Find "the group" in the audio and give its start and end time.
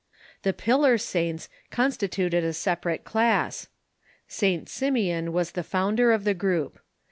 6.23-6.79